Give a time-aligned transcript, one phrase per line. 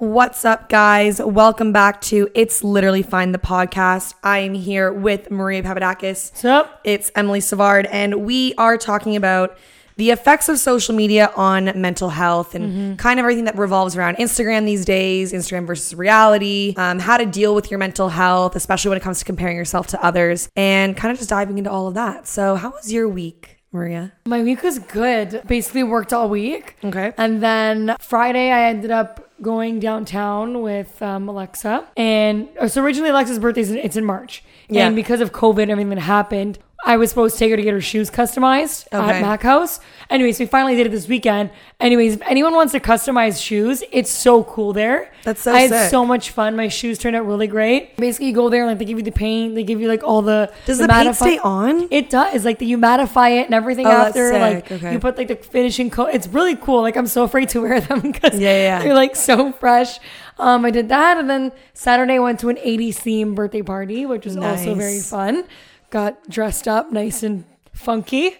[0.00, 1.20] What's up, guys?
[1.20, 4.14] Welcome back to It's Literally Fine, the podcast.
[4.22, 6.30] I am here with Maria Papadakis.
[6.30, 6.80] What's up?
[6.84, 9.58] It's Emily Savard, and we are talking about
[9.96, 14.18] the effects of social media on mental health and kind of everything that revolves around
[14.18, 18.90] Instagram these days, Instagram versus reality, um, how to deal with your mental health, especially
[18.90, 21.88] when it comes to comparing yourself to others, and kind of just diving into all
[21.88, 22.28] of that.
[22.28, 24.12] So, how was your week, Maria?
[24.26, 25.42] My week was good.
[25.48, 26.76] Basically worked all week.
[26.84, 27.12] Okay.
[27.18, 31.86] And then Friday, I ended up going downtown with um, Alexa.
[31.96, 34.42] And uh, so originally, Alexa's birthday is in, it's in March.
[34.68, 34.86] Yeah.
[34.86, 37.72] And because of COVID everything that happened, I was supposed to take her to get
[37.74, 39.16] her shoes customized Okay.
[39.16, 39.80] at Mac House.
[40.08, 41.50] Anyways, we finally did it this weekend.
[41.80, 45.12] Anyways, if anyone wants to customize shoes, it's so cool there.
[45.24, 45.90] That's so I had sick.
[45.90, 46.54] so much fun.
[46.56, 47.96] My shoes turned out really great.
[47.96, 50.02] Basically, you go there and like they give you the paint, they give you like
[50.04, 51.88] all the Does the, paint mattifi- stay on?
[51.90, 52.44] It does.
[52.44, 54.30] Like the, you mattify it and everything Oh, that's after.
[54.30, 54.40] sick.
[54.40, 54.92] Like Okay.
[54.92, 56.10] you put like the finishing coat.
[56.14, 56.82] It's really cool.
[56.82, 58.82] Like I'm so afraid to wear them because Yeah, yeah.
[58.82, 59.98] they're like so fresh.
[60.38, 64.06] Um, I did that, and then Saturday I went to an 80s theme birthday party,
[64.06, 65.44] which was also very fun.
[65.90, 68.36] Got dressed up nice and funky,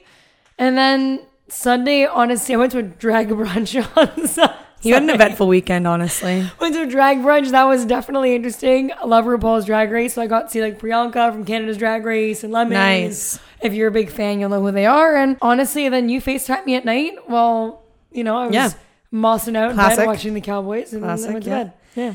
[0.58, 4.54] and then Sunday, honestly, I went to a drag brunch on Sunday.
[4.82, 6.48] You had an eventful weekend, honestly.
[6.60, 7.50] Went to a drag brunch.
[7.50, 8.92] That was definitely interesting.
[8.92, 12.04] I love RuPaul's Drag Race, so I got to see like Priyanka from Canada's Drag
[12.04, 12.74] Race and Lemon.
[12.74, 13.40] Nice.
[13.60, 15.16] If you're a big fan, you'll know who they are.
[15.16, 18.70] And honestly, then you FaceTime me at night while you know I was Yeah.
[19.12, 19.98] mossing out in Classic.
[19.98, 21.64] bed watching the Cowboys, and Classic, then I went to yeah.
[21.64, 21.72] bed.
[21.96, 22.14] Yeah.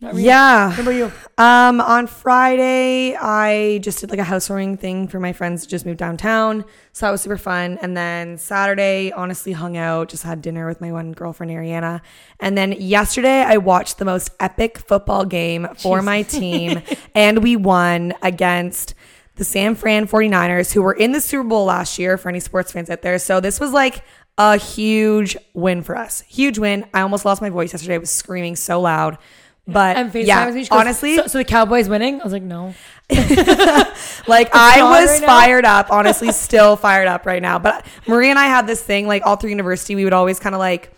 [0.00, 0.24] Not really.
[0.24, 0.70] Yeah.
[0.70, 1.12] What about you?
[1.36, 5.84] Um, on Friday, I just did like a housewarming thing for my friends who just
[5.84, 6.64] moved downtown.
[6.94, 7.78] So that was super fun.
[7.82, 12.00] And then Saturday, honestly, hung out, just had dinner with my one girlfriend, Ariana.
[12.38, 16.80] And then yesterday, I watched the most epic football game for my team,
[17.14, 18.94] and we won against
[19.34, 22.72] the San Fran 49ers, who were in the Super Bowl last year for any sports
[22.72, 23.18] fans out there.
[23.18, 24.02] So this was like
[24.38, 26.22] a huge win for us.
[26.22, 26.86] Huge win.
[26.94, 27.96] I almost lost my voice yesterday.
[27.96, 29.18] I was screaming so loud.
[29.66, 30.64] But yeah, with me.
[30.64, 32.20] She goes, honestly, so, so the Cowboys winning?
[32.20, 32.74] I was like, no.
[33.10, 35.26] like I was right now.
[35.26, 37.58] fired up, honestly, still fired up right now.
[37.58, 40.54] But Marie and I had this thing, like all through university, we would always kind
[40.54, 40.92] of like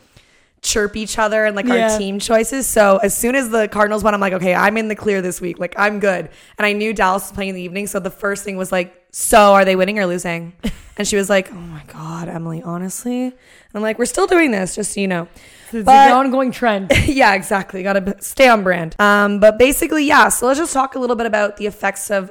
[0.63, 2.67] chirp each other and like our team choices.
[2.67, 5.41] So as soon as the Cardinals won, I'm like, okay, I'm in the clear this
[5.41, 5.59] week.
[5.59, 6.31] Like I'm good.
[6.57, 8.95] And I knew Dallas was playing in the evening, so the first thing was like,
[9.11, 10.55] so are they winning or losing?
[10.99, 13.25] And she was like, oh my god, Emily, honestly.
[13.25, 13.35] And
[13.73, 15.27] I'm like, we're still doing this, just so you know.
[15.75, 16.93] It's But- an ongoing trend.
[17.07, 17.83] yeah, exactly.
[17.83, 18.97] Got to stay on brand.
[18.99, 20.29] Um, but basically, yeah.
[20.29, 22.31] So let's just talk a little bit about the effects of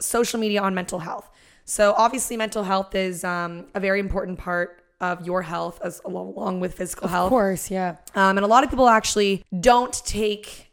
[0.00, 1.28] social media on mental health.
[1.64, 6.34] So obviously, mental health is um, a very important part of your health, as along
[6.34, 7.26] along with physical Of health.
[7.26, 7.96] Of course, yeah.
[8.14, 10.66] Um, and a lot of people actually don't take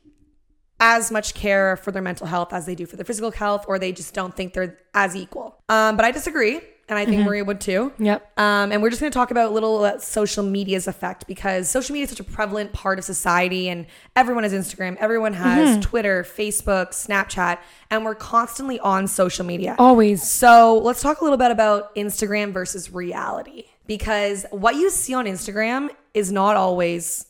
[0.80, 3.80] as much care for their mental health as they do for their physical health, or
[3.80, 5.58] they just don't think they're as equal.
[5.70, 7.92] Um, but I disagree, and I think Maria would too.
[8.00, 8.40] Yep.
[8.40, 11.70] Um, and we're just going to talk about a little uh, social media's effect because
[11.70, 15.84] social media is such a prevalent part of society, and everyone has Instagram, everyone has
[15.84, 17.60] Twitter, Facebook, Snapchat,
[17.90, 19.76] and we're constantly on social media.
[19.78, 20.24] Always.
[20.24, 25.26] So let's talk a little bit about Instagram versus reality because what you see on
[25.26, 27.26] Instagram is not always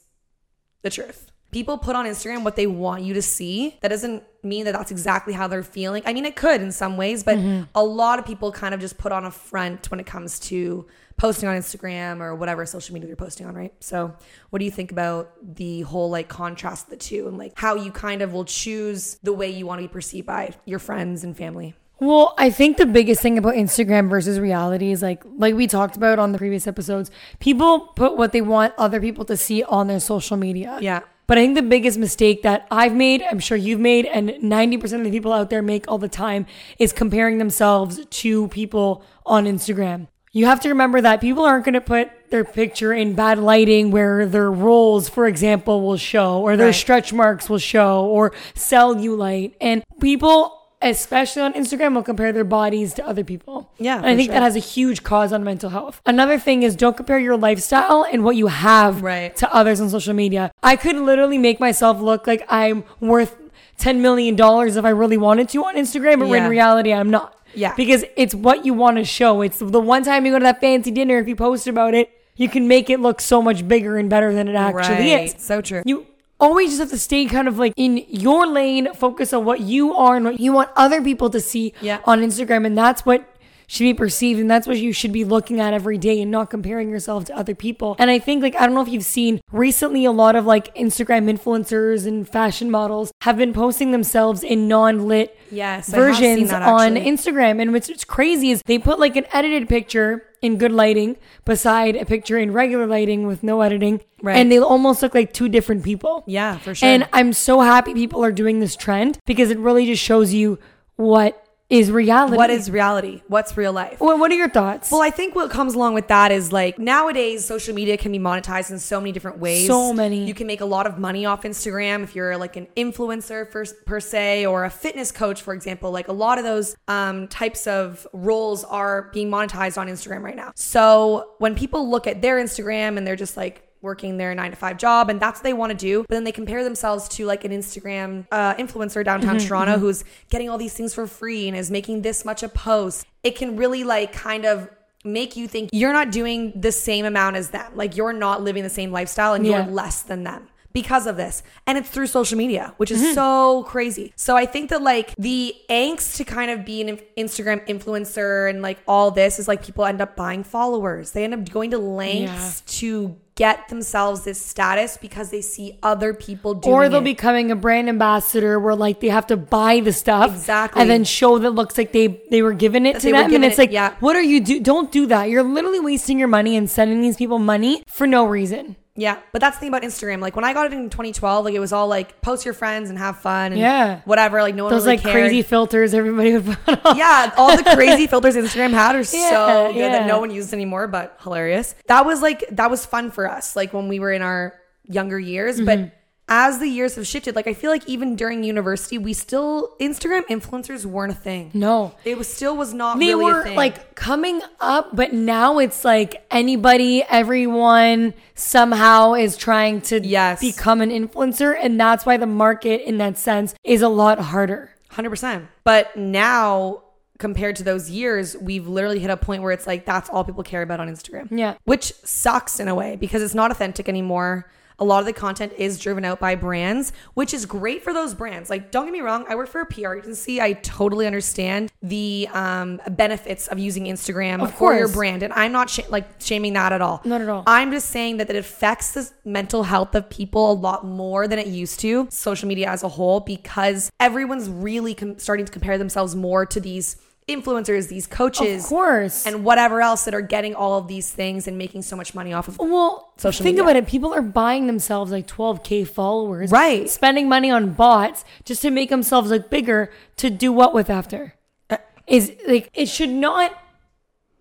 [0.84, 1.32] the truth.
[1.52, 3.78] People put on Instagram what they want you to see.
[3.82, 6.04] That doesn't mean that that's exactly how they're feeling.
[6.06, 7.64] I mean, it could in some ways, but mm-hmm.
[7.76, 10.86] a lot of people kind of just put on a front when it comes to
[11.18, 13.74] posting on Instagram or whatever social media they're posting on, right?
[13.80, 14.16] So,
[14.50, 17.76] what do you think about the whole like contrast of the two and like how
[17.76, 21.24] you kind of will choose the way you want to be perceived by your friends
[21.24, 21.76] and family?
[22.00, 25.98] Well, I think the biggest thing about Instagram versus reality is like like we talked
[25.98, 27.10] about on the previous episodes,
[27.40, 30.78] people put what they want other people to see on their social media.
[30.80, 31.02] Yeah.
[31.28, 35.00] But I think the biggest mistake that I've made, I'm sure you've made, and 90%
[35.00, 36.46] of the people out there make all the time
[36.80, 40.08] is comparing themselves to people on Instagram.
[40.32, 43.92] You have to remember that people aren't going to put their picture in bad lighting
[43.92, 46.76] where their rolls, for example, will show, or their Right.
[46.76, 49.54] stretch marks will show, or cellulite.
[49.60, 53.70] And people, especially on Instagram, will compare their bodies to other people.
[53.80, 54.34] Yeah, And I think sure.
[54.36, 56.02] that has a huge cause on mental health.
[56.06, 59.36] Another thing is don't compare your lifestyle and what you have Right.
[59.38, 60.52] to others on social media.
[60.62, 63.36] I could literally make myself look like I'm worth
[63.80, 66.44] $10 million if I really wanted to on Instagram, but Yeah.
[66.46, 67.34] in reality, I'm not.
[67.56, 67.74] Yeah.
[67.76, 69.42] Because it's what you want to show.
[69.42, 72.12] It's the one time you go to that fancy dinner, if you post about it,
[72.36, 75.36] you can make it look so much bigger and better than it actually right.
[75.36, 75.36] is.
[75.40, 75.82] So true.
[75.86, 76.06] You
[76.40, 79.94] always just have to stay kind of like in your lane, focus on what you
[79.96, 82.00] are and what you want other people to see Yeah.
[82.06, 82.66] on Instagram.
[82.66, 83.26] And that's what
[83.68, 86.50] should be perceived and that's what you should be looking at every day and not
[86.50, 87.96] comparing yourself to other people.
[88.00, 90.74] And I think like I don't know if you've seen recently a lot of like
[90.76, 96.30] Instagram influencers and fashion models have been posting themselves in non-lit Yes, I have seen
[96.38, 96.96] versions that, on.
[96.96, 97.62] Instagram.
[97.62, 101.96] And what's, what's crazy is they put like an edited picture in good lighting beside
[101.96, 104.02] a picture in regular lighting with no editing.
[104.22, 104.38] Right.
[104.38, 106.24] And they almost look like two different people.
[106.28, 106.88] Yeah, for sure.
[106.88, 110.60] And I'm so happy people are doing this trend because it really just shows you
[110.96, 112.38] what is reality.
[112.38, 113.22] what is reality?
[113.28, 114.00] What's real life?
[114.00, 114.90] What, what are your thoughts?
[114.90, 118.20] Well, I think what comes along with that is like nowadays social media can be
[118.20, 119.68] monetized in so many different ways.
[119.68, 120.26] So many.
[120.26, 123.66] You can make a lot of money off Instagram if you're like an influencer for,
[123.86, 125.92] per se or a fitness coach, for example.
[125.92, 130.36] Like a lot of those um, types of roles are being monetized on Instagram right
[130.36, 130.54] now.
[130.56, 134.58] So when people look at their Instagram and they're just like, working their nine to
[134.58, 136.02] five job and that's what they want to do.
[136.02, 139.48] But then they compare themselves to like an instagram uh, influencer downtown mm-hmm, mm-hmm.
[139.48, 143.06] toronto who's getting all these things for free and is making this much a post.
[143.24, 144.70] It can really like kind of
[145.04, 147.72] make you think you're not doing the same amount as them.
[147.76, 149.64] Like you're not living the same lifestyle and Yeah.
[149.64, 151.44] you're less than them because of this.
[151.66, 153.14] And it's through social media which is mm-hmm.
[153.14, 154.14] so crazy.
[154.16, 158.62] So i think that like the angst to kind of be an instagram influencer and
[158.62, 161.12] like all this is like people end up buying followers.
[161.12, 166.14] They end up going to lengths to get themselves this status because they see other
[166.14, 167.04] people doing or they'll it.
[167.06, 170.82] be becoming a brand ambassador where like they have to buy the stuff Exactly.
[170.82, 173.46] and then show that looks like they they were given it That to them and
[173.46, 173.94] it's it, like yeah.
[174.00, 177.16] what are you do don't do that you're literally wasting your money and sending these
[177.16, 180.22] people money for no reason Yeah, but that's the thing about Instagram.
[180.22, 182.90] Like when I got it in 2012, like it was all like post your friends
[182.90, 184.02] and have fun and Yeah.
[184.06, 184.42] whatever.
[184.42, 185.14] Like no one those really like cared.
[185.14, 189.04] crazy filters everybody would put on yeah, all the crazy filters Instagram had are Yeah,
[189.30, 189.90] so good yeah.
[190.00, 191.76] that no one uses anymore, but hilarious.
[191.86, 195.20] That was like that was fun for us, like when we were in our younger
[195.20, 195.58] years.
[195.58, 195.66] Mm-hmm.
[195.66, 195.92] But
[196.30, 200.24] as the years have shifted, like I feel like even during university, we still Instagram
[200.28, 201.52] influencers weren't a thing.
[201.54, 203.56] no It was still was not they really a were thing.
[203.56, 210.42] like coming up, but now it's like anybody, everyone somehow is trying to Yes.
[210.42, 211.58] become an influencer.
[211.60, 214.72] And that's why the market in that sense is a lot harder.
[214.92, 215.48] 100%.
[215.64, 216.82] But now
[217.20, 220.44] compared to those years, we've literally hit a point where it's like that's all people
[220.44, 221.28] care about on Instagram.
[221.32, 221.56] Yeah.
[221.64, 224.50] Which sucks in a way because it's not authentic anymore.
[224.80, 228.14] A lot of the content is driven out by brands, which is great for those
[228.14, 228.50] brands.
[228.50, 230.40] Like, don't get me wrong, I work for a PR agency.
[230.40, 235.52] I totally understand the um, benefits of using Instagram Of for your brand, and I'm
[235.52, 237.02] not sh- like shaming that at all.
[237.06, 237.44] Not at all.
[237.48, 241.40] I'm just saying that it affects the mental health of people a lot more than
[241.40, 245.78] it used to, social media as a whole, because everyone's really com- starting to compare
[245.78, 246.98] themselves more to these
[247.28, 249.26] influencers, these coaches, Of course.
[249.28, 252.32] and whatever else that are getting all of these things and making so much money
[252.32, 252.58] off of.
[252.58, 253.64] Well, Social think media.
[253.64, 253.88] about it.
[253.88, 256.90] People are buying themselves like 12k followers, Right.
[256.90, 259.92] Spending money on bots just to make themselves look bigger.
[260.18, 261.34] To do what with after?
[261.70, 261.78] Uh,
[262.08, 263.52] Is like it should not.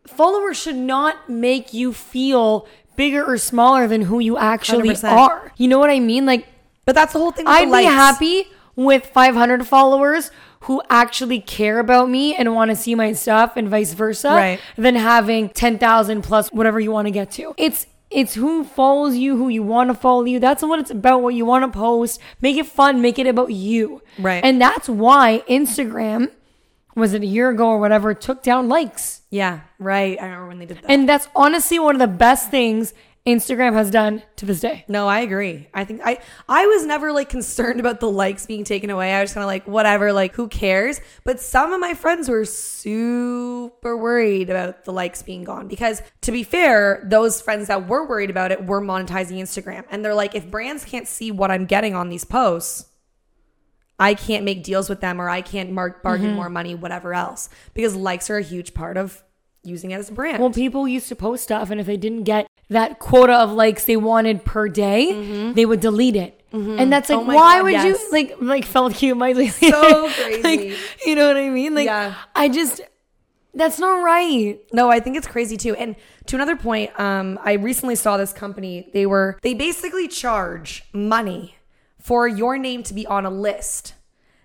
[0.07, 5.11] Followers should not make you feel bigger or smaller than who you actually 100%.
[5.13, 5.53] are.
[5.57, 6.25] You know what I mean?
[6.25, 6.47] Like
[6.85, 7.45] But that's the whole thing.
[7.47, 8.45] With I'd be happy
[8.77, 10.31] with 500 followers
[10.61, 14.61] who actually care about me and want to see my stuff and vice versa Right.
[14.77, 17.55] than having 10,000 plus whatever you want to get to.
[17.57, 20.39] It's it's who follows you, who you want to follow you.
[20.39, 22.21] That's what it's about, what you want to post.
[22.41, 24.01] Make it fun, make it about you.
[24.17, 24.43] Right.
[24.45, 26.31] And that's why Instagram
[26.95, 29.23] was it a year ago or whatever took down likes.
[29.31, 30.17] Yeah, right.
[30.21, 30.85] I remember when they did that.
[30.91, 32.95] And that's honestly one of the best things
[33.27, 34.85] Instagram has done to this day.
[34.87, 35.67] No, I agree.
[35.75, 39.13] I think I I was never like concerned about the likes being taken away.
[39.13, 41.01] I was kind of like whatever, like who cares?
[41.25, 46.31] But some of my friends were super worried about the likes being gone because to
[46.31, 49.85] be fair, those friends that were worried about it were monetizing Instagram.
[49.91, 52.91] And they're like if brands can't see what I'm getting on these posts,
[53.99, 56.37] I can't make deals with them or I can't mark bargain mm-hmm.
[56.37, 59.25] more money whatever else because likes are a huge part of
[59.65, 60.39] using it as a brand.
[60.39, 63.85] Well, people used to post stuff, and if they didn't get that quota of likes
[63.85, 66.33] they wanted per day, they would delete it.
[66.53, 67.31] And that's like, Mm-hmm.
[67.31, 67.85] Oh why God, would yes.
[67.85, 69.17] you like like felt cute?
[69.17, 70.43] My So crazy.
[70.43, 71.75] like, you know what I mean?
[71.75, 72.15] Like, Yeah.
[72.35, 72.81] I just
[73.55, 74.59] that's not right.
[74.73, 75.75] No, I think it's crazy too.
[75.75, 75.97] And
[76.27, 78.89] to another point, um, I recently saw this company.
[78.95, 81.57] They were they basically charge money
[82.01, 83.95] for your name to be on a list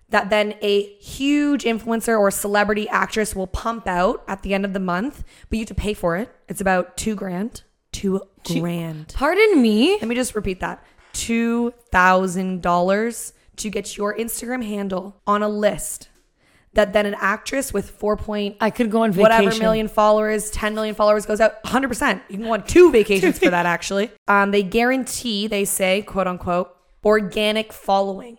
[0.10, 4.74] that then a huge influencer or celebrity actress will pump out at the end of
[4.74, 6.30] the month, but you have to pay for it.
[6.50, 7.64] It's about two grand.
[7.92, 9.14] Two grand.
[9.16, 9.94] Pardon me.
[9.94, 10.84] Let me just repeat that.
[11.14, 16.10] Two thousand dollars to get your Instagram handle on a list
[16.74, 19.22] that then an actress with four point I could go on vacation.
[19.24, 22.22] whatever million followers, 10 million followers goes out 100%.
[22.30, 24.12] You can go on two vacations for that, actually.
[24.28, 28.38] Um, they guarantee, they say, quote unquote, organic following.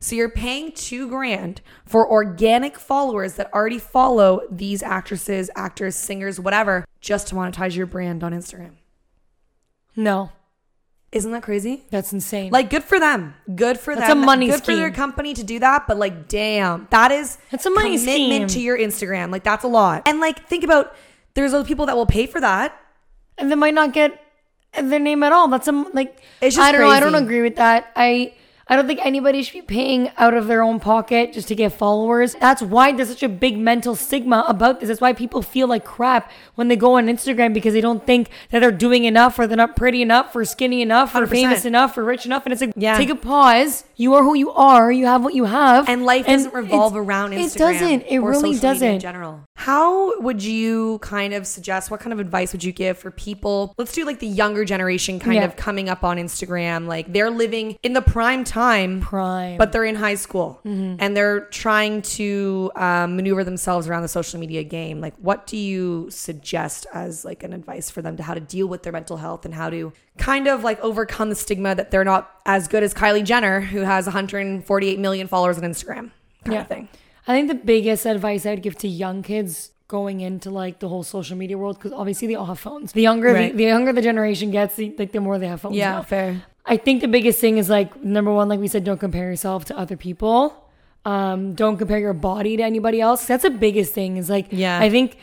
[0.00, 6.38] So you're paying two grand for organic followers that already follow these actresses, actors, singers,
[6.38, 8.74] whatever, just to monetize your brand on Instagram.
[9.96, 10.30] No,
[11.10, 11.82] Isn't that crazy?
[11.90, 12.52] that's insane.
[12.52, 13.34] Like, good for them.
[13.56, 14.22] Good for That's them.
[14.22, 15.86] a money Good for their company to do that.
[15.88, 18.60] But like, damn, that is That's a money commitment scheme.
[18.60, 19.32] to your Instagram.
[19.32, 20.06] Like, that's a lot.
[20.06, 20.94] And like, think about
[21.34, 22.78] there's those people that will pay for that.
[23.36, 24.20] and they might not get
[24.80, 25.48] their name at all.
[25.48, 26.20] That's a like.
[26.40, 26.88] It's just I don't know.
[26.90, 27.90] I don't agree with that.
[27.96, 28.34] I
[28.68, 31.72] I don't think anybody should be paying out of their own pocket just to get
[31.72, 32.34] followers.
[32.38, 34.88] That's why there's such a big mental stigma about this.
[34.88, 38.28] That's why people feel like crap when they go on Instagram because they don't think
[38.50, 41.30] that they're doing enough or they're not pretty enough or skinny enough or 100%.
[41.30, 42.44] famous enough or rich enough.
[42.44, 42.96] And it's like, Yeah.
[42.98, 43.84] take a pause.
[43.96, 44.92] You are who you are.
[44.92, 45.88] You have what you have.
[45.88, 47.44] And life doesn't revolve around Instagram.
[47.46, 48.02] It doesn't.
[48.02, 49.40] It or really media in general.
[49.56, 51.90] How would you kind of suggest?
[51.90, 53.74] What kind of advice would you give for people?
[53.78, 55.44] Let's do like the younger generation, kind Yeah.
[55.44, 56.86] of coming up on Instagram.
[56.86, 58.57] Like they're living in the prime time,
[59.00, 59.56] Prime.
[59.58, 60.96] but they're in high school Mm-hmm.
[60.98, 65.00] and they're trying to um, maneuver themselves around the social media game.
[65.00, 68.66] Like, what do you suggest as like an advice for them to how to deal
[68.66, 72.04] with their mental health and how to kind of like overcome the stigma that they're
[72.04, 76.10] not as good as Kylie Jenner, who has 148 million followers on Instagram,
[76.44, 76.60] kind Yeah.
[76.62, 76.88] of thing.
[77.26, 81.02] I think the biggest advice I'd give to young kids going into like the whole
[81.02, 82.92] social media world because obviously they all have phones.
[82.92, 83.52] The younger Right.
[83.52, 85.76] the, the younger the generation gets, the, like the more they have phones.
[85.76, 86.02] now.
[86.02, 86.42] fair.
[86.68, 89.64] I think the biggest thing is like number one, like we said, don't compare yourself
[89.66, 90.64] to other people.
[91.04, 93.26] Um, don't compare your body to anybody else.
[93.26, 94.16] That's the biggest thing.
[94.18, 94.78] Is like Yeah.
[94.78, 95.16] I think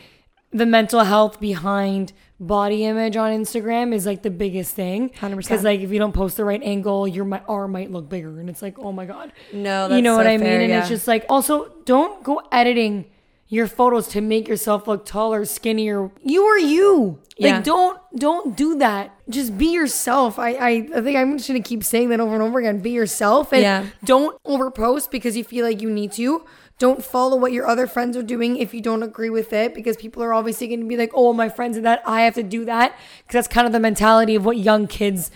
[0.50, 5.10] the mental health behind body image on Instagram is like the biggest thing.
[5.10, 5.36] 100%.
[5.36, 8.40] Because like if you don't post the right angle, your mi- arm might look bigger,
[8.40, 10.60] and it's like oh my god No, you know that's what so I mean?
[10.62, 10.80] and yeah.
[10.80, 13.06] it's just like also don't go editing
[13.48, 16.10] your photos to make yourself look taller, skinnier.
[16.22, 17.20] You are you.
[17.38, 17.56] Yeah.
[17.56, 19.14] Like don't don't do that.
[19.28, 20.38] Just be yourself.
[20.38, 22.80] I, I I think I'm just gonna keep saying that over and over again.
[22.80, 23.86] Be yourself and Yeah.
[24.04, 26.44] don't overpost because you feel like you need to.
[26.78, 29.96] Don't follow what your other friends are doing if you don't agree with it because
[29.96, 32.02] people are obviously to be like, "Oh, my friends did that.
[32.04, 35.30] I have to do that." Because that's kind of the mentality of what young kids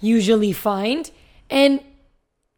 [0.00, 1.10] usually find.
[1.50, 1.80] And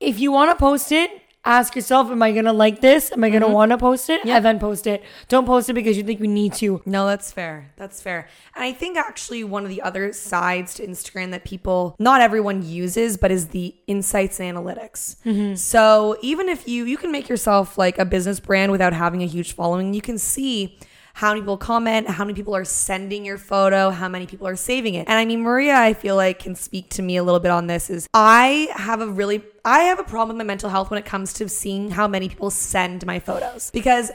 [0.01, 1.11] if you want to post it,
[1.49, 3.11] ask yourself, am I to like this?
[3.11, 4.25] Am I to want to post it?
[4.25, 5.03] And then post it.
[5.29, 6.83] Don't post it because you think you need to.
[6.85, 7.73] No, that's fair.
[7.77, 8.29] That's fair.
[8.55, 12.63] And I think actually one of the other sides to Instagram that people, not everyone
[12.63, 15.17] uses, but is the insights and analytics.
[15.25, 15.55] Mm-hmm.
[15.55, 19.27] So even if you, you can make yourself like a business brand without having a
[19.27, 20.79] huge following, you can see
[21.19, 24.55] how many people comment, how many people are sending your photo, how many people are
[24.55, 25.01] saving it.
[25.09, 27.67] And I mean, Maria, I feel like can speak to me a little bit on
[27.67, 30.99] this is I have a really, I have a problem with my mental health when
[30.99, 34.13] it comes to seeing how many people send my photos because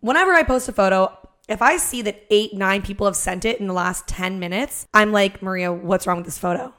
[0.00, 1.16] whenever I post a photo,
[1.48, 4.86] if I see that eight, nine people have sent it in the last 10 minutes,
[4.92, 6.74] I'm like, Maria, what's wrong with this photo?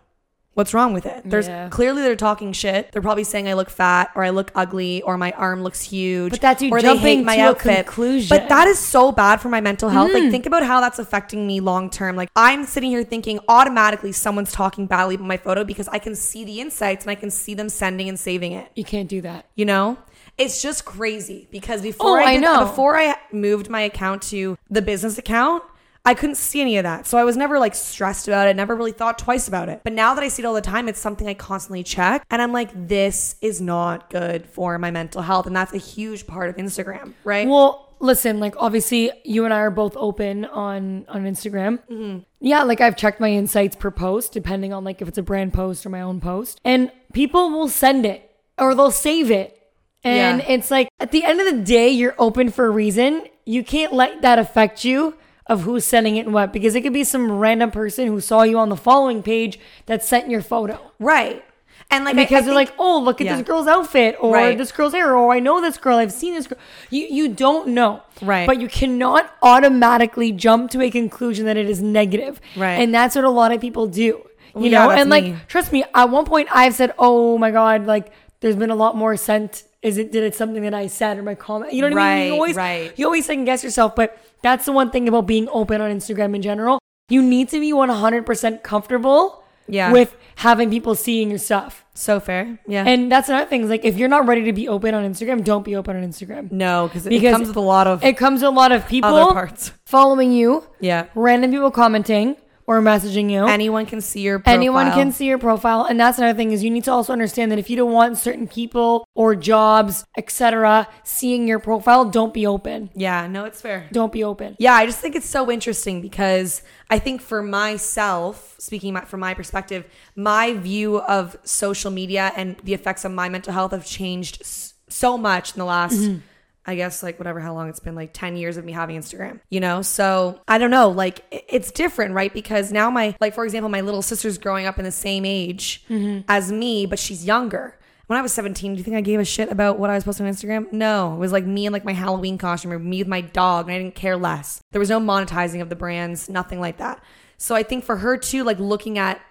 [0.55, 1.23] What's wrong with it?
[1.25, 1.67] There's Yeah.
[1.69, 2.91] clearly they're talking shit.
[2.91, 6.31] They're probably saying I look fat or I look ugly or my arm looks huge.
[6.31, 8.27] But that's you or jumping to a conclusion.
[8.29, 10.13] But that is so bad for my mental health.
[10.13, 10.31] Like mm.
[10.31, 12.15] think about how that's affecting me long term.
[12.15, 16.15] Like I'm sitting here thinking automatically someone's talking badly about my photo because I can
[16.15, 19.21] see the insights and I can see them sending and saving it You can't do
[19.21, 19.45] that.
[19.55, 19.97] you know
[20.37, 22.65] it's just crazy because before Oh, I, I did, know.
[22.65, 25.63] before I moved my account to the business account
[26.05, 27.07] I couldn't see any of that.
[27.07, 29.81] So I was never like stressed about it, never really thought twice about it.
[29.85, 32.25] But now that I see it all the time, it's something I constantly check.
[32.29, 35.47] And I'm like, this is not good for my mental health.
[35.47, 37.47] And that's a huge part of Instagram, right?
[37.47, 41.79] Well, listen, like obviously you and I are both open on on Instagram.
[41.89, 42.19] Mm-hmm.
[42.41, 45.53] Yeah, like I've checked my insights per post, depending on like if it's a brand
[45.53, 49.57] post or my own post, and people will send it or they'll save it.
[50.03, 50.45] And Yeah.
[50.49, 53.23] it's like at the end of the day, you're open for a reason.
[53.45, 55.15] You can't let that affect you
[55.47, 58.43] of who's sending it and what, because it could be some random person who saw
[58.43, 60.79] you on the following page that sent your photo.
[60.99, 61.43] right.
[61.91, 63.35] And like, I- I Because they're think- like, oh, look at Yeah.
[63.37, 64.57] this girl's outfit, or Right.
[64.57, 66.57] this girl's hair, or I know this girl, I've seen this girl.
[66.89, 68.47] You you don't know, Right.
[68.47, 72.79] But you cannot automatically jump to a conclusion that it is negative, Right.
[72.81, 74.23] And that's what a lot of people do, you
[74.55, 74.91] oh, Yeah, know.
[74.91, 75.35] And like, me.
[75.47, 78.95] trust me, at one point I've said, oh my god, like there's been a lot
[78.95, 79.63] more sent.
[79.83, 81.73] Is it did it something that I said or my comment?
[81.73, 82.19] You know what I mean?
[82.21, 82.91] Right, You always right.
[82.95, 86.35] you always second guess yourself, but that's the one thing about being open on Instagram
[86.35, 86.77] in general.
[87.09, 89.91] You need to be 100% comfortable Yeah.
[89.91, 91.79] with having people seeing your stuff.
[91.95, 92.57] so fair.
[92.67, 92.83] Yeah.
[92.87, 93.61] And that's another thing.
[93.61, 96.01] Is like if you're not ready to be open on Instagram, don't be open on
[96.03, 96.51] Instagram.
[96.51, 99.13] no, because it comes with a lot of It comes with a lot of people
[99.15, 99.71] other parts.
[99.85, 101.05] following you, Yeah.
[101.13, 103.45] random people commenting or messaging you.
[103.45, 104.53] Anyone can see your profile.
[104.53, 107.51] Anyone can see your profile, and that's another thing is you need to also understand
[107.51, 112.45] that if you don't want certain people or jobs, etc., seeing your profile, don't be
[112.45, 112.89] open.
[112.95, 113.87] Yeah, no, it's fair.
[113.91, 114.55] Don't be open.
[114.59, 119.33] Yeah, I just think it's so interesting because I think for myself, speaking from my
[119.33, 124.43] perspective, my view of social media and the effects on my mental health have changed
[124.87, 126.19] so much in the last mm-hmm.
[126.65, 129.39] I guess like whatever how long it's been like 10 years of me having Instagram,
[129.49, 129.81] you know?
[129.81, 132.33] So, I don't know, like it's different, right?
[132.33, 135.83] Because now my like for example, my little sister's growing up in the same age
[135.89, 136.21] mm-hmm.
[136.27, 137.77] as me, but she's younger.
[138.07, 140.03] When I was 17, do you think I gave a shit about what I was
[140.03, 140.71] posting on Instagram?
[140.73, 141.15] No.
[141.15, 143.75] It was like me in like my Halloween costume or me with my dog, and
[143.75, 144.61] I didn't care less.
[144.71, 147.01] There was no monetizing of the brands, nothing like that.
[147.37, 149.21] So I think for her too, like looking at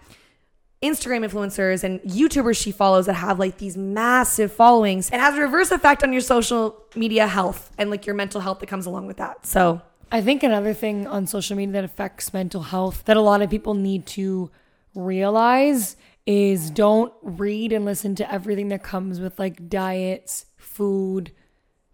[0.83, 5.09] Instagram influencers and YouTubers she follows that have like these massive followings.
[5.11, 8.59] It has a reverse effect on your social media health and like your mental health
[8.61, 9.47] that comes along with that.
[9.47, 13.41] So, I think another thing on social media that affects mental health that a lot
[13.41, 14.51] of people need to
[14.95, 15.97] realize
[16.27, 21.33] is don't read and listen to everything that comes with like diets, food,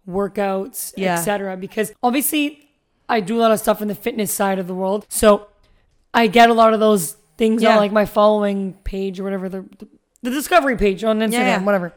[0.07, 1.13] workouts, Yeah.
[1.17, 1.57] etc.
[1.57, 2.69] Because obviously
[3.07, 5.05] I do a lot of stuff in the fitness side of the world.
[5.09, 5.47] So
[6.13, 7.71] I get a lot of those things Yeah.
[7.71, 9.65] on like my following page or whatever the
[10.21, 11.63] the, discovery page on Instagram, yeah.
[11.63, 11.93] whatever.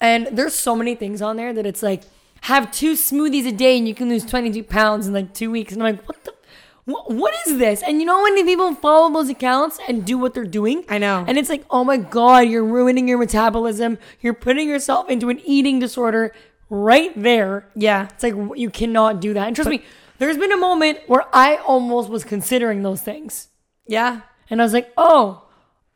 [0.00, 2.02] And there's so many things on there that it's like
[2.50, 5.72] have two smoothies a day and you can lose 22 pounds in like two weeks.
[5.74, 6.32] And I'm like, what the,
[6.86, 7.82] what, what is this?
[7.82, 10.84] And you know how many people follow those accounts and do what they're doing?
[10.88, 11.24] I know.
[11.28, 13.98] And it's like, oh my God, you're ruining your metabolism.
[14.22, 16.34] You're putting yourself into an eating disorder
[16.70, 17.68] right there.
[17.76, 18.08] yeah.
[18.14, 19.46] It's like, you cannot do that.
[19.46, 19.84] And trust me,
[20.18, 23.48] there's been a moment where I almost was considering those things.
[23.86, 24.22] Yeah.
[24.50, 25.44] And I was like, oh,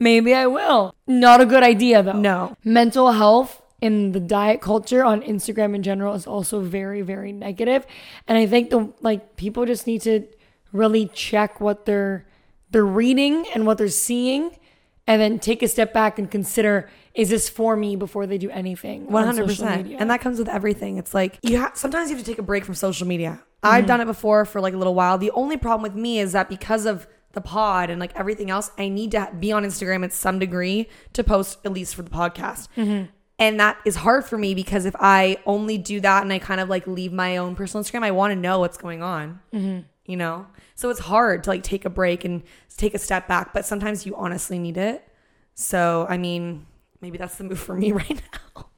[0.01, 0.95] maybe I will.
[1.07, 2.13] Not a good idea though.
[2.13, 2.57] No.
[2.65, 7.87] Mental health in the diet culture on Instagram in general is also very, very negative.
[8.27, 10.27] And I think the like people just need to
[10.73, 12.27] really check what they're
[12.71, 14.59] they're reading and what they're seeing
[15.07, 18.51] and then take a step back and consider is this for me before they do
[18.51, 19.07] anything.
[19.07, 19.99] One on hundred social percent, media.
[20.01, 20.99] and that comes with everything.
[20.99, 23.43] It's like you ha- sometimes you have to take a break from social media.
[23.63, 23.87] I've mm-hmm.
[23.87, 25.17] done it before for like a little while.
[25.17, 28.73] The only problem with me is that because of the pod and like everything else,
[28.77, 32.11] I need to be on Instagram at some degree to post at least for the
[32.11, 32.67] podcast.
[32.77, 33.05] Mm-hmm.
[33.39, 36.61] And that is hard for me because if I only do that and I kind
[36.61, 39.41] of like leave my own personal Instagram, I want to know what's going on.
[39.53, 39.81] Mm-hmm.
[40.07, 42.43] You know, so it's hard to like take a break and
[42.77, 43.53] take a step back.
[43.53, 45.07] But sometimes you honestly need it.
[45.55, 46.67] So I mean,
[47.03, 48.23] maybe that's the move for me right
[48.57, 48.69] now.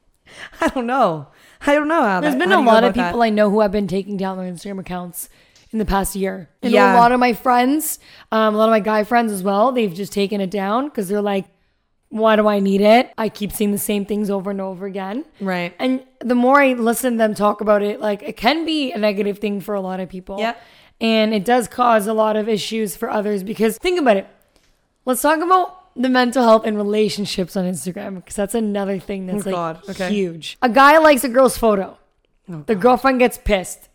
[0.59, 1.29] I don't know.
[1.65, 2.19] I don't know how.
[2.19, 3.07] There's that, been a do you go lot of about that.
[3.11, 5.29] people I know who have been taking down their Instagram accounts
[5.71, 6.49] in the past year.
[6.61, 6.95] And Yeah.
[6.95, 7.99] a lot of my friends,
[8.31, 11.07] um, a lot of my guy friends as well, they've just taken it down because
[11.09, 11.45] they're like,
[12.09, 13.11] why do I need it?
[13.19, 15.25] I keep seeing the same things over and over again.
[15.39, 15.75] Right.
[15.77, 18.97] And the more I listen to them talk about it, like it can be a
[18.97, 20.39] negative thing for a lot of people.
[20.39, 20.55] Yeah.
[20.99, 24.27] And it does cause a lot of issues for others because think about it.
[25.05, 29.45] Let's talk about the mental health and relationships on Instagram because that's another thing that's
[29.45, 29.89] Oh, like.
[29.89, 30.09] Okay.
[30.09, 30.57] huge.
[30.61, 31.97] A guy likes a girl's photo.
[32.65, 33.88] the girlfriend gets pissed.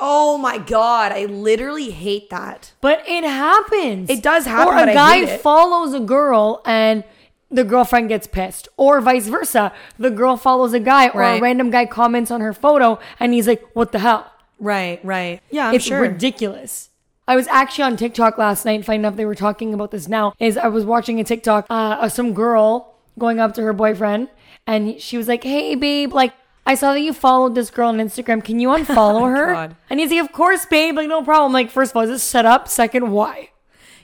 [0.00, 2.72] Oh my god, I literally hate that.
[2.80, 4.08] But it happens.
[4.10, 7.02] It does happen, Or a guy follows a girl and
[7.50, 8.68] the girlfriend gets pissed.
[8.76, 9.72] Or vice versa.
[9.98, 13.48] The girl follows a guy or a random guy comments on her photo and he's
[13.48, 14.30] like, what the hell?
[14.60, 15.40] Right, right.
[15.50, 16.00] Yeah, I'm it's sure.
[16.00, 16.90] ridiculous.
[17.26, 18.84] I was actually on TikTok last night.
[18.84, 20.32] finding out they were talking about this now.
[20.38, 24.28] Is I was watching a TikTok uh, of some girl going up to her boyfriend,
[24.66, 26.32] and she was like, "Hey, babe, like
[26.68, 28.44] I saw that you followed this girl on Instagram.
[28.44, 29.76] Can you unfollow her?" Oh God.
[29.90, 30.94] And he's like, "Of course, babe.
[30.96, 31.52] Like no problem.
[31.52, 32.68] Like first of all, is this set up?
[32.68, 33.50] Second, why?"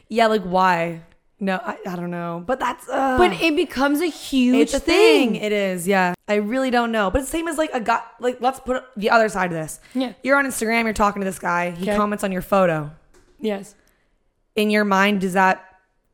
[0.08, 1.02] yeah, like why?
[1.40, 2.42] No, I, I don't know.
[2.46, 5.34] But that's uh, But it becomes a huge it's a thing.
[5.36, 6.14] It is, yeah.
[6.28, 7.10] I really don't know.
[7.10, 9.58] But it's the same as like a guy like let's put the other side of
[9.58, 9.80] this.
[9.94, 10.12] Yeah.
[10.22, 11.96] You're on Instagram, you're talking to this guy, he Okay.
[11.96, 12.92] comments on your photo.
[13.40, 13.74] Yes.
[14.56, 15.64] In your mind, does that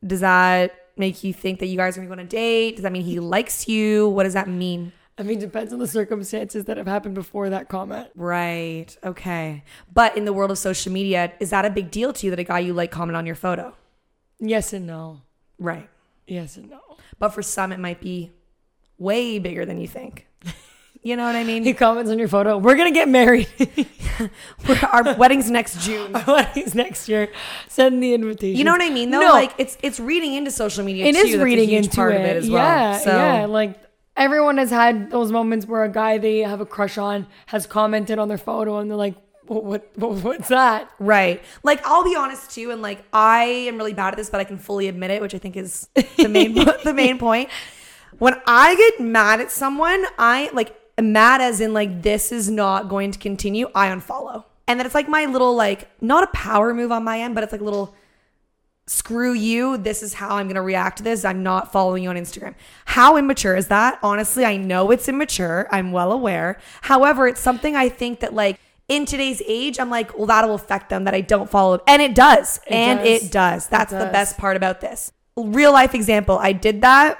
[0.05, 2.75] does that make you think that you guys are gonna go on a date?
[2.77, 4.09] Does that mean he likes you?
[4.09, 4.91] What does that mean?
[5.21, 8.07] I mean, depends on the circumstances that have happened before that comment.
[8.15, 8.87] Right.
[9.03, 9.63] Okay.
[9.93, 12.39] But in the world of social media, is that a big deal to you that
[12.39, 13.75] a guy you like comment on your photo?
[14.39, 15.21] Yes and no.
[15.59, 15.87] Right.
[16.25, 16.79] Yes and no.
[17.19, 18.31] But for some, it might be
[18.97, 20.27] way bigger than you think.
[21.03, 21.63] You know what I mean?
[21.63, 22.59] He comments on your photo.
[22.59, 23.47] We're gonna get married.
[24.91, 26.15] Our wedding's next June.
[26.15, 27.29] Our weddings next year.
[27.67, 28.55] Send the invitation.
[28.55, 29.09] You know what I mean?
[29.09, 29.29] Though, No.
[29.31, 31.07] like it's it's reading into social media.
[31.07, 31.21] It too.
[31.21, 32.21] is reading huge into part it.
[32.21, 32.61] of it as well.
[32.63, 33.45] Yeah, so, yeah.
[33.47, 33.81] Like
[34.21, 38.19] everyone has had those moments where a guy they have a crush on has commented
[38.19, 39.15] on their photo and they're like,
[39.47, 40.89] what, what, what what's that?
[40.99, 41.43] Right.
[41.63, 44.43] Like I'll be honest too, and like I am really bad at this, but I
[44.43, 46.53] can fully admit it, which I think is the main
[46.83, 47.49] the main point.
[48.19, 52.87] When I get mad at someone, I like mad as in like this is not
[52.87, 53.69] going to continue.
[53.73, 57.19] I unfollow, and then it's like my little like not a power move on my
[57.19, 57.95] end, but it's like a little
[58.91, 59.77] screw you.
[59.77, 61.23] This is how I'm going to react to this.
[61.23, 62.55] I'm not following you on Instagram.
[62.85, 63.99] How immature is that?
[64.03, 65.67] Honestly, I know it's immature.
[65.71, 66.59] I'm well aware.
[66.81, 70.89] However, it's something I think that like in today's age, I'm like, well, that'll affect
[70.89, 71.79] them that I don't follow.
[71.87, 72.59] And it does.
[72.67, 73.07] and does.
[73.07, 73.67] it does.
[73.67, 74.11] That's the does.
[74.11, 75.11] best part about this.
[75.37, 76.37] Real life example.
[76.37, 77.17] I did that.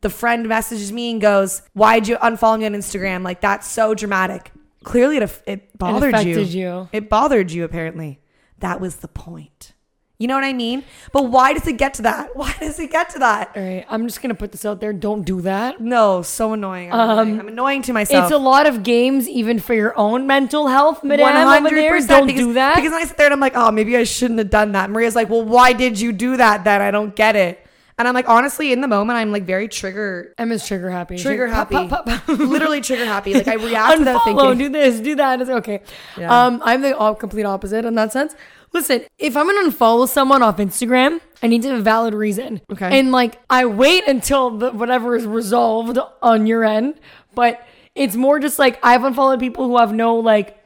[0.00, 3.24] the friend messages me and goes, "Why'd you unfollow me on Instagram?
[3.24, 4.52] Like that's so dramatic."
[4.84, 6.88] Clearly, it it bothered affected you.
[6.92, 7.64] It bothered you.
[7.64, 8.20] Apparently,
[8.60, 9.72] that was the point.
[10.20, 10.82] You know what I mean?
[11.12, 12.30] But why does it get to that?
[12.36, 13.52] Why does it get to that?
[13.54, 14.92] All right, I'm just gonna put this out there.
[14.92, 15.80] Don't do that.
[15.80, 16.92] No, so annoying.
[16.92, 17.40] I'm, annoying.
[17.40, 18.24] I'm annoying to myself.
[18.24, 21.24] Um, It's a lot of games, even for your own mental health, madam.
[21.64, 22.74] Over there, don't because, do that.
[22.74, 24.90] Because I sit there and I'm like, oh, maybe I shouldn't have done that.
[24.90, 26.82] Maria's like, well, why did you do that then?
[26.82, 27.64] I don't get it.
[27.98, 31.18] And I'm like, honestly, in the moment, I'm like very trigger, Emma's trigger happy.
[31.18, 32.28] trigger happy, pop, pop, pop.
[32.28, 33.34] literally trigger happy.
[33.34, 34.58] Like I react without Unfollow, thinking.
[34.58, 35.40] do this, do that.
[35.40, 35.82] It's okay.
[36.16, 36.46] Yeah.
[36.46, 38.36] Um, I'm the all complete opposite in that sense.
[38.72, 42.60] Listen, if I'm gonna unfollow someone off Instagram, I need to have a valid reason.
[42.70, 42.98] Okay.
[42.98, 46.94] And like, I wait until the, whatever is resolved on your end,
[47.34, 50.58] but it's more just like I've unfollowed people who have no like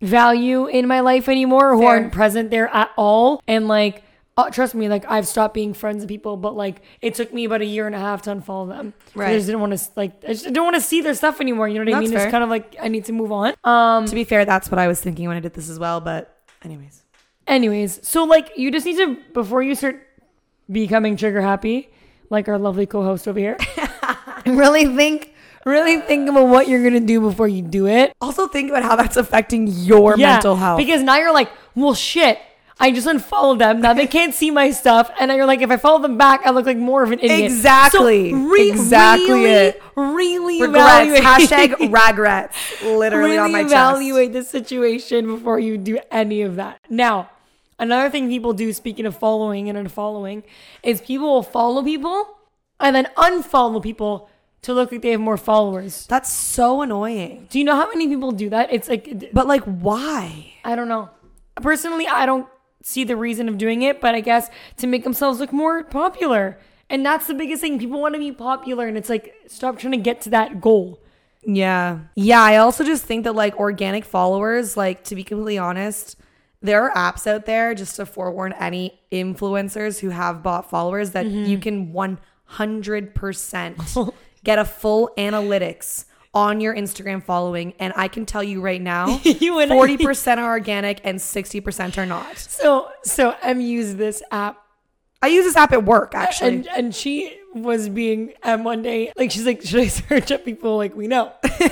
[0.00, 1.88] value in my life anymore, who Fair.
[1.88, 4.04] aren't present there at all, and like.
[4.34, 7.44] Uh, trust me, like I've stopped being friends with people, but like it took me
[7.44, 8.94] about a year and a half to unfollow them.
[9.14, 9.28] Right.
[9.28, 11.68] I just didn't want to like I just didn't want to see their stuff anymore.
[11.68, 12.18] You know what I That's mean?
[12.18, 13.52] It's kind of like I need to move on.
[13.62, 14.06] Um.
[14.06, 16.00] To be fair, that's what I was thinking when I did this as well.
[16.00, 17.02] But anyways,
[17.46, 20.06] Anyways, so like you just need to before you start
[20.70, 21.90] becoming trigger happy,
[22.30, 23.56] like our lovely co-host over here,
[24.46, 25.34] really think,
[25.66, 28.12] really think about what you're gonna do before you do it.
[28.20, 30.78] also think about how that's affecting your Yeah, mental health.
[30.78, 32.38] Because now you're like, well, shit.
[32.80, 33.80] I just unfollowed them.
[33.80, 36.50] Now they can't see my stuff, and you're like, if I follow them back, I
[36.50, 37.40] look like more of an idiot.
[37.52, 38.30] Exactly.
[38.30, 39.82] So re- Exactly Really, it.
[39.96, 41.08] really regrets.
[41.08, 41.22] evaluate.
[41.22, 42.56] Hashtag regrets.
[42.82, 43.72] Literally really on my chest.
[43.72, 46.80] evaluate the situation before you do any of that.
[46.90, 47.30] Now,
[47.78, 50.42] another thing people do, speaking of following and unfollowing,
[50.82, 52.38] is people will follow people
[52.80, 54.28] and then unfollow people
[54.62, 56.06] to look like they have more followers.
[56.06, 57.46] That's so annoying.
[57.50, 58.72] Do you know how many people do that?
[58.72, 60.54] It's like, But like, why?
[60.64, 61.10] I don't know.
[61.56, 62.48] Personally, I don't
[62.82, 66.58] see the reason of doing it, but I guess to make themselves look more popular.
[66.90, 67.78] And that's the biggest thing.
[67.78, 71.00] People want to be popular, and it's like, stop trying to get to that goal.
[71.42, 72.00] Yeah.
[72.14, 72.42] Yeah.
[72.42, 76.16] I also just think that like organic followers, like to be completely honest,
[76.60, 81.26] there are apps out there just to forewarn any influencers who have bought followers that
[81.26, 81.44] mm-hmm.
[81.44, 84.14] you can 100%
[84.44, 87.74] get a full analytics on your Instagram following.
[87.78, 92.06] And I can tell you right now, You and 40% are organic and 60% are
[92.06, 92.38] not.
[92.38, 94.58] So, so M used this app
[95.24, 96.48] I use this app at work actually.
[96.48, 100.44] and and she was being um one day like she's like should I search up
[100.44, 101.70] people like we know and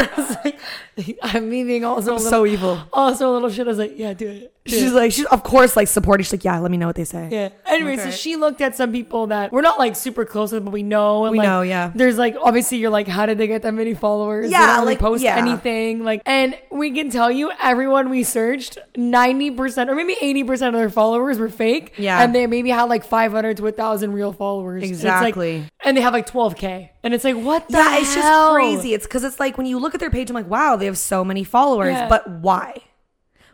[0.00, 2.80] I was like I'm me being also a little, so evil.
[2.92, 4.94] also a little shit I was like yeah do it She's it.
[4.94, 6.22] like, she's of course like supporting.
[6.24, 7.28] She's like, yeah, let me know what they say.
[7.32, 10.62] yeah anyway so she looked at some people that we're not like super close with
[10.64, 11.90] but we know and We like, know, yeah.
[11.94, 14.80] there's like obviously you're like how did they get that many followers They Yeah, don't
[14.80, 15.36] really like, post yeah.
[15.36, 20.74] anything like and we can tell you everyone we searched 90% or maybe 80% of
[20.74, 22.22] their followers were fake Yeah.
[22.22, 25.64] and they maybe had like 500 to 1000 real followers And it's like- Exactly.
[25.84, 28.94] and they have like 12k and it's like what the Yeah, it's just crazy.
[28.94, 30.98] It's because it's like when you look at their page, I'm like, wow, they have
[30.98, 32.08] so many followers, Yeah.
[32.08, 32.80] but why?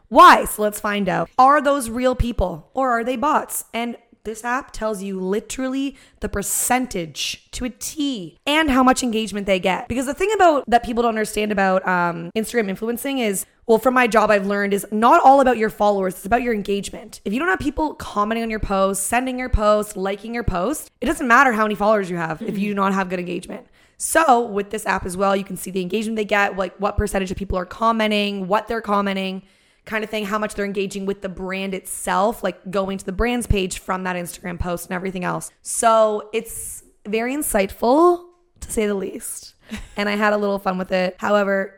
[0.09, 0.45] Why?
[0.45, 1.31] So let's find out.
[1.39, 3.65] Are those real people or are they bots?
[3.75, 9.47] And this app tells you literally the percentage to a T and how much engagement
[9.47, 9.89] they get.
[9.89, 13.95] Because the thing about that people don't understand about um, Instagram influencing is, well, from
[13.95, 16.15] my job, I've learned is not all about your followers.
[16.15, 17.21] It's about your engagement.
[17.25, 20.91] If you don't have people commenting on your post, sending your post, liking your post,
[21.01, 23.67] it doesn't matter how many followers you have if you do not have good engagement.
[23.99, 26.97] So with this app as well, you can see the engagement they get, like what
[26.97, 29.43] percentage of people are commenting, what they're commenting,
[29.89, 33.13] kind of thing, how much they're engaging with the brand itself, like going to the
[33.13, 35.51] brand's page from that Instagram post and everything else.
[35.63, 38.27] So it's very insightful
[38.61, 39.55] to say the least.
[39.99, 41.17] And I had a little fun with it.
[41.19, 41.75] However,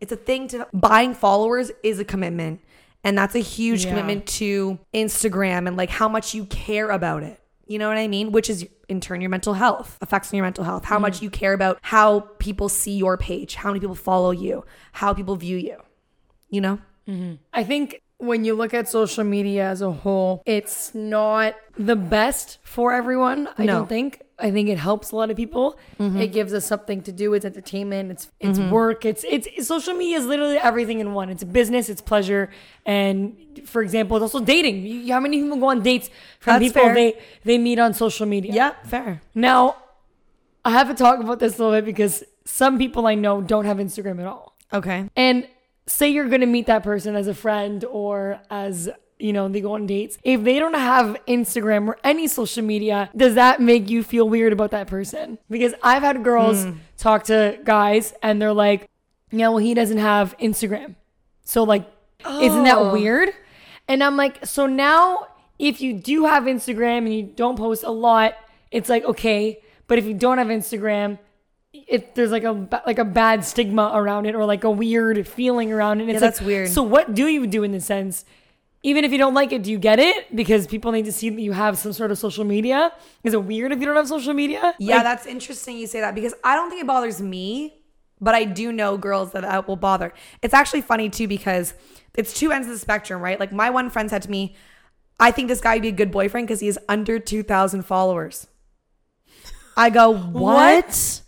[0.00, 2.60] it's a thing to buying followers is a commitment.
[3.04, 3.90] And that's a huge Yeah.
[3.90, 7.40] commitment to Instagram and like how much you care about it.
[7.66, 8.32] You know what I mean?
[8.32, 11.22] Which is in turn your mental health, affects your mental health, how much mm.
[11.22, 15.36] you care about how people see your page, how many people follow you, how people
[15.36, 15.76] view you.
[16.48, 16.78] You know?
[17.08, 17.34] Mm-hmm.
[17.52, 22.58] I think when you look at social media as a whole, it's not the best
[22.62, 23.48] for everyone.
[23.56, 23.72] I No.
[23.78, 24.22] don't think.
[24.40, 25.76] I think it helps a lot of people.
[25.98, 26.20] Mm-hmm.
[26.20, 27.34] It gives us something to do.
[27.34, 28.12] It's entertainment.
[28.12, 28.70] It's it's mm-hmm.
[28.70, 29.04] work.
[29.04, 31.28] It's it's social media is literally everything in one.
[31.28, 31.88] It's business.
[31.88, 32.48] It's pleasure.
[32.86, 34.86] And for example, it's also dating.
[34.86, 36.94] You, how many people go on dates from That's people fair.
[36.94, 38.52] they they meet on social media?
[38.52, 39.22] Yeah, fair.
[39.34, 39.76] Now,
[40.64, 43.64] I have to talk about this a little bit because some people I know don't
[43.64, 44.56] have Instagram at all.
[44.72, 45.10] Okay.
[45.16, 45.48] And
[45.88, 49.60] say you're going to meet that person as a friend or as, you know, they
[49.60, 50.18] go on dates.
[50.22, 54.52] If they don't have Instagram or any social media, does that make you feel weird
[54.52, 55.38] about that person?
[55.50, 56.72] Because I've had girls hmm.
[56.96, 58.88] talk to guys and they're like,
[59.30, 60.94] yeah, well, he doesn't have Instagram.
[61.42, 61.90] So, like,
[62.26, 62.92] isn't that Oh.
[62.92, 63.30] weird?
[63.88, 65.26] And I'm like, so now
[65.58, 68.34] if you do have Instagram and you don't post a lot,
[68.70, 69.60] it's like okay.
[69.86, 71.18] But if you don't have Instagram,
[71.86, 75.72] it there's like a like a bad stigma around it or like a weird feeling
[75.72, 76.04] around it.
[76.04, 76.68] And It's that's like, weird.
[76.70, 78.24] So what do you do in the sense?
[78.82, 80.34] Even if you don't like it, do you get it?
[80.34, 82.92] Because people need to see that you have some sort of social media.
[83.24, 84.74] Is it weird if you don't have social media?
[84.78, 87.82] Yeah, Like, that's interesting you say that because I don't think it bothers me,
[88.20, 90.12] but I do know girls that that will bother.
[90.42, 91.74] It's actually funny too because
[92.14, 93.38] it's two ends of the spectrum, right?
[93.38, 94.54] Like my one friend said to me,
[95.20, 98.46] I think this guy would be a good boyfriend because he has under 2,000 followers.
[99.76, 101.22] I go, what?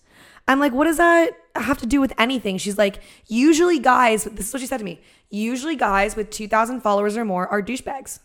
[0.51, 2.59] I'm like, what does that have to do with anything?
[2.59, 5.01] She's like, usually guys, this is what she said to me.
[5.31, 8.19] Usually guys with 2,000 followers or more are douchebags.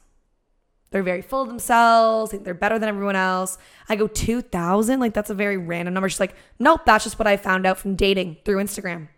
[0.90, 3.60] They're very full of themselves, they're better than everyone else.
[3.90, 5.00] I go, 2,000?
[5.00, 6.10] Like, that's a very random number.
[6.10, 9.10] She's like, nope, that's just what I found out from dating through Instagram.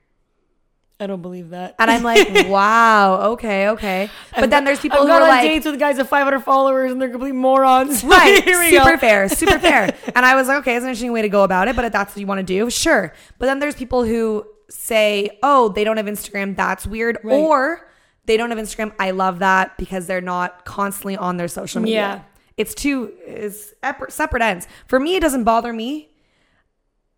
[1.00, 1.76] I don't believe that.
[1.78, 4.10] And I'm like, wow, okay, okay.
[4.36, 6.92] But then there's people I've who are on like, dates with guys with 500 followers
[6.92, 8.04] and they're complete morons.
[8.08, 8.44] Right.
[8.44, 8.98] Super go.
[8.98, 9.30] fair.
[9.30, 9.94] Super fair.
[10.16, 11.92] And I was like, okay, it's an interesting way to go about it, but if
[11.92, 13.14] that's what you want to do, sure.
[13.38, 16.56] But then there's people who say, oh, they don't have Instagram.
[16.56, 17.20] That's weird.
[17.24, 17.36] Right.
[17.36, 17.92] Or
[18.26, 18.94] they don't have Instagram.
[18.98, 21.96] I love that because they're not constantly on their social media.
[21.96, 22.22] Yeah.
[22.56, 23.76] It's two is
[24.10, 24.68] separate ends.
[24.88, 26.10] For me, it doesn't bother me.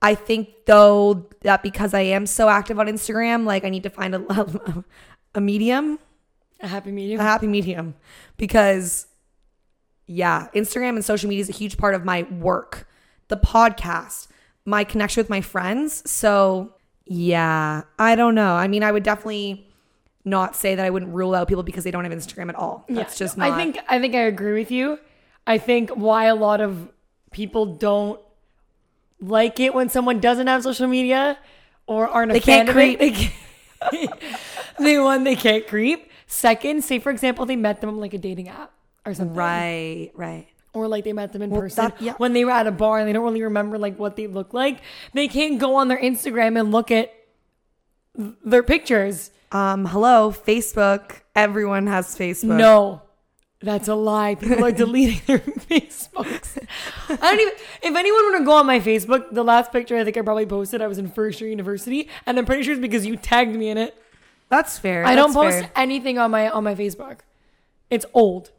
[0.02, 3.90] I think though that because I am so active on Instagram, like I need to
[3.90, 4.84] find a,
[5.36, 6.00] a medium.
[6.62, 7.20] A happy medium.
[7.20, 7.96] a happy medium.
[8.38, 9.08] Because
[10.12, 12.88] yeah instagram and social media is a huge part of my work.
[13.28, 14.28] The podcast
[14.66, 16.10] my connection with my friends.
[16.10, 16.74] So
[17.06, 18.54] yeah i don't know.
[18.54, 19.66] I mean i would definitely
[20.26, 22.86] not say that i wouldn't rule out people because they don't have instagram at all.
[22.90, 25.00] That's Yeah, just no, not I think I think I agree with you.
[25.48, 26.90] I think why a lot of
[27.32, 28.20] people don't
[29.21, 31.38] like it when someone doesn't have social media
[31.88, 32.99] or aren't a They fan can't of creep.
[32.99, 32.99] it.
[32.99, 33.12] They,
[34.08, 34.13] can't,
[34.79, 36.10] they one they can't creep.
[36.27, 38.71] Second, say for example they met them on like a dating app
[39.05, 42.13] or something, right right or like they met them in Well, person that- yeah.
[42.17, 44.53] when they were at a bar and they don't really remember like what they look
[44.53, 44.82] like.
[45.13, 47.12] They can't go on their Instagram and look at
[48.15, 49.32] their pictures.
[49.51, 53.01] um hello facebook everyone has facebook No,
[53.62, 54.36] that's a lie.
[54.36, 56.58] People are deleting their Facebooks.
[57.10, 57.54] I don't even.
[57.82, 60.45] If anyone were to go on my Facebook, the last picture I think I probably
[60.45, 63.54] posted, I was in first year university, and I'm pretty sure it's because you tagged
[63.56, 64.02] me in it.
[64.50, 65.72] that's fair I don't That's post fair.
[65.76, 67.19] anything on my on my Facebook.
[67.89, 68.52] It's old.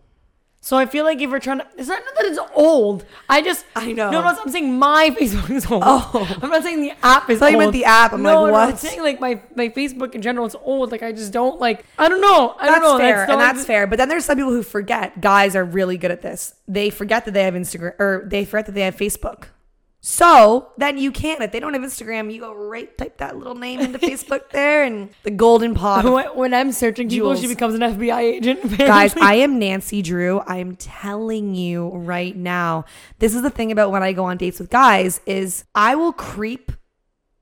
[0.62, 3.06] So I feel like if we're trying to, it's not that it's old.
[3.30, 4.10] I just, I know.
[4.10, 5.82] No, no, I'm saying my Facebook is old.
[5.86, 6.38] Oh.
[6.42, 7.64] I'm not saying the app is thought you old.
[7.64, 8.12] meant the app.
[8.12, 10.92] I'm no, like, no, I'm saying like my my Facebook in general is old.
[10.92, 11.86] Like I just don't like.
[11.98, 12.54] I don't know.
[12.58, 12.98] I that's don't know.
[12.98, 13.86] That's fair, and that's fair.
[13.86, 15.22] But then there's some people who forget.
[15.22, 16.54] Guys are really good at this.
[16.68, 19.44] They forget that they have Instagram, or they forget that they have Facebook.
[20.02, 21.42] So then you can't.
[21.42, 24.82] If they don't have Instagram, you go right type that little name into Facebook there,
[24.82, 26.36] and the golden pot.
[26.36, 28.60] When, I'm searching people, she becomes an FBI agent.
[28.64, 28.86] Apparently.
[28.86, 30.38] Guys, I am Nancy Drew.
[30.40, 32.86] I am telling you right now.
[33.18, 36.12] This is the thing about when I go on dates with guys is I will
[36.12, 36.72] creep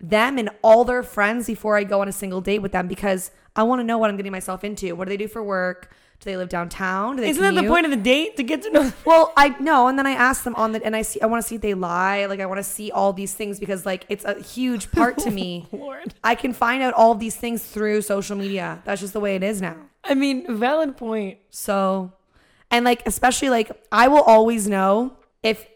[0.00, 3.30] them and all their friends before I go on a single date with them because
[3.54, 4.94] I want to know what I'm getting myself into.
[4.94, 5.92] What do they do for work?
[6.20, 7.16] Do they live downtown?
[7.16, 8.92] Do they Isn't that the point of the date to get to know?
[9.04, 11.42] Well, I know, and then I ask them on the, and I see, I want
[11.42, 12.26] to see if they lie.
[12.26, 15.28] Like I want to see all these things because like it's a huge part to
[15.28, 15.68] oh, me.
[15.70, 18.82] Lord, I can find out all these things through social media.
[18.84, 19.76] That's just the way it is now.
[20.02, 21.38] I mean, valid point.
[21.50, 22.12] So,
[22.70, 25.68] and like, especially like, I will always know if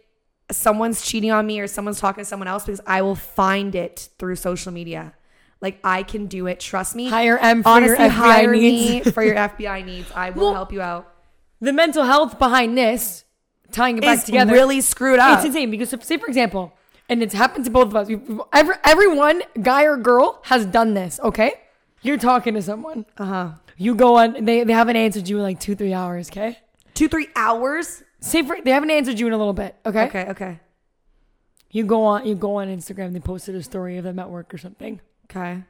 [0.51, 4.09] someone's cheating on me or someone's talking to someone else because I will find it
[4.19, 5.15] through social media.
[5.63, 6.61] Like, I can do it.
[6.61, 7.09] Trust me.
[7.09, 9.07] Hire M for Honestly, your FBI hire needs.
[9.07, 10.11] me for your FBI needs.
[10.15, 11.09] I will Well, help you out.
[11.61, 13.25] The mental health behind this,
[13.71, 15.39] tying it back It's together, really screwed up.
[15.39, 16.73] it's insane because say for example,
[17.09, 18.09] and it's happened to both of us.
[18.09, 21.21] We've- Every, everyone, guy or girl, has done this.
[21.23, 21.53] Okay,
[22.03, 23.07] you're talking to someone.
[23.17, 23.51] Uh huh.
[23.77, 24.45] You go on.
[24.45, 26.29] They they haven't answered you in like two three hours.
[26.29, 26.59] Okay.
[26.95, 28.03] Two, three hours.
[28.21, 29.77] Say for they haven't answered you in a little bit.
[29.87, 30.05] Okay.
[30.07, 30.27] Okay.
[30.31, 30.61] Okay.
[31.71, 32.27] You go on.
[32.27, 33.13] You go on Instagram.
[33.13, 35.01] They posted a story of them at work or something.
[35.35, 35.63] Okay.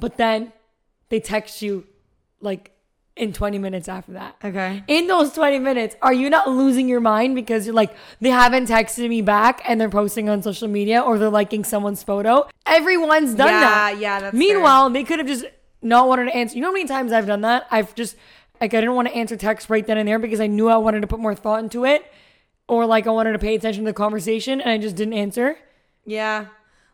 [0.00, 0.52] But then
[1.08, 1.86] they text you
[2.40, 2.72] like
[3.16, 4.36] in 20 minutes after that.
[4.44, 4.84] Okay.
[4.88, 8.68] In those 20 minutes, are you not losing your mind because you're like, they haven't
[8.68, 12.48] texted me back and they're posting on social media or they're liking someone's photo?
[12.66, 13.98] Everyone's done yeah, that.
[13.98, 14.20] Yeah.
[14.20, 15.46] That's Meanwhile, they could have just
[15.80, 16.56] not wanted to answer.
[16.56, 17.66] You know how many times I've done that?
[17.70, 18.16] I've just,
[18.60, 20.76] like, I didn't want to answer text right then and there because I knew I
[20.76, 22.04] wanted to put more thought into it
[22.68, 25.56] or like I wanted to pay attention to the conversation and I just didn't answer.
[26.04, 26.46] yeah.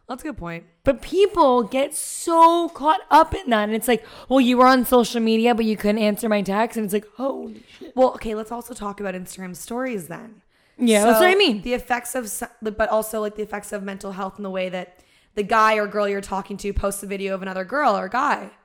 [0.09, 0.65] That's a good point.
[0.85, 3.65] But people get so caught up in that.
[3.65, 6.77] And it's like, well, you were on social media, but you couldn't answer my text.
[6.77, 7.97] And it's like, holy shit.
[7.97, 8.35] Well, okay.
[8.35, 10.43] Let's also talk about Instagram stories then.
[10.79, 11.63] Yeah, that's what I mean.
[11.63, 14.99] The effects of, but also like the effects of mental health in the way that
[15.35, 18.51] the guy or girl you're talking to posts a video of another girl or guy.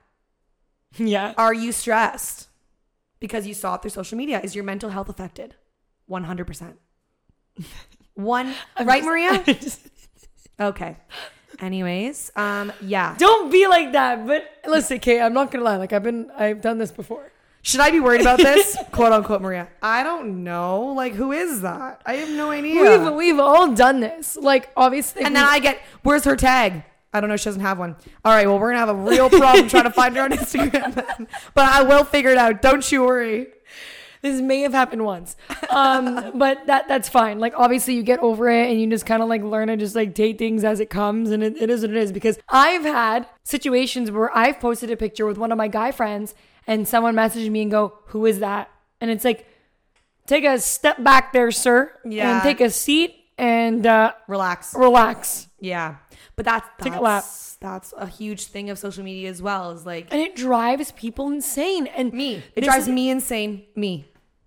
[0.96, 1.34] Yeah.
[1.36, 2.48] Are you stressed
[3.20, 4.40] because you saw it through social media?
[4.42, 5.54] Is your mental health affected?
[6.10, 6.76] 100%.
[8.14, 9.44] One, right, Maria?
[10.60, 10.96] Okay.
[11.60, 13.16] Anyways, um, yeah.
[13.18, 14.26] Don't be like that.
[14.26, 15.76] But listen, Kate, I'm not gonna lie.
[15.76, 17.32] Like I've been, I've done this before.
[17.62, 18.76] Should I be worried about this?
[18.92, 19.68] Quote unquote, Maria.
[19.82, 20.92] I don't know.
[20.92, 22.00] Like, who is that?
[22.06, 22.80] I have no idea.
[22.80, 24.36] We've we've all done this.
[24.36, 26.84] Like obviously, and then I get, where's her tag?
[27.12, 27.36] I don't know.
[27.36, 27.96] She doesn't have one.
[28.24, 28.46] All right.
[28.46, 30.94] Well, we're gonna have a real problem trying to find her on Instagram,
[31.54, 32.62] but I will figure it out.
[32.62, 33.48] Don't you worry.
[34.22, 35.36] This may have happened once,
[35.70, 37.38] um, but that that's fine.
[37.38, 39.94] Like obviously, you get over it and you just kind of like learn to just
[39.94, 42.12] like take things as it comes, and it, it is what it is.
[42.12, 46.34] Because I've had situations where I've posted a picture with one of my guy friends,
[46.66, 49.46] and someone messaged me and go, "Who is that?" And it's like,
[50.26, 52.34] take a step back there, sir, Yeah.
[52.34, 54.74] and take a seat and uh, Relax.
[54.74, 55.46] relax.
[55.60, 55.96] Yeah,
[56.38, 57.24] but that's Take a that's, lap.
[57.60, 59.72] that's a huge thing of social media as well.
[59.72, 61.86] Is like And it drives people insane.
[61.88, 62.42] And me.
[62.56, 63.66] It drives me insane.
[63.76, 63.92] Me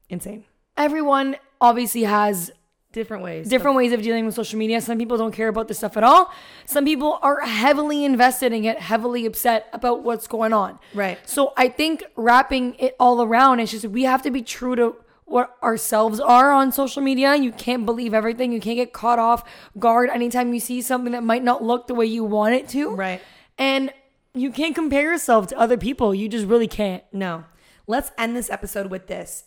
[0.10, 0.46] insane.
[0.78, 2.52] everyone obviously has
[2.94, 3.48] Different ways.
[3.48, 4.82] different ways of dealing with social media.
[4.82, 6.30] Some people don't care about this stuff at all.
[6.66, 10.78] Some people are heavily invested and get heavily upset about what's going on.
[10.94, 11.18] Right.
[11.26, 14.96] So I think wrapping it all around is just we have to be true to
[15.32, 17.36] what ourselves are on social media.
[17.36, 18.52] You can't believe everything.
[18.52, 19.44] You can't get caught off
[19.80, 22.96] guard anytime you see something that might not look the way you want it to.
[22.96, 23.22] Right.
[23.58, 23.92] And
[24.34, 26.14] you can't compare yourself to other people.
[26.14, 27.04] You just really can't.
[27.12, 27.46] No.
[27.88, 29.46] Let's end this episode with this.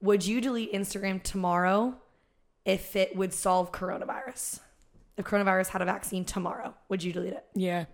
[0.00, 1.96] Would you delete Instagram tomorrow
[2.64, 4.60] if it would solve coronavirus?
[5.16, 7.44] If coronavirus had a vaccine tomorrow, would you delete it?
[7.54, 7.86] Yeah.